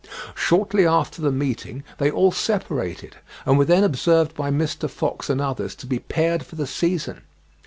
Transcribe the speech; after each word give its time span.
Shortly 0.33 0.83
after 0.87 1.21
the 1.21 1.31
meeting 1.31 1.83
they 1.99 2.09
all 2.09 2.31
separated, 2.31 3.17
and 3.45 3.55
were 3.55 3.65
then 3.65 3.83
observed 3.83 4.33
by 4.33 4.49
Mr. 4.49 4.89
Fox 4.89 5.29
and 5.29 5.39
others 5.39 5.75
to 5.75 5.85
be 5.85 5.99
paired 5.99 6.43
for 6.43 6.55
the 6.55 6.65
season. 6.65 7.21